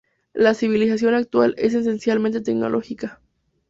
La 0.33 0.55
civilización 0.55 1.13
actual 1.13 1.53
es 1.59 1.75
esencialmente 1.75 2.41
tecnológica. 2.41 3.21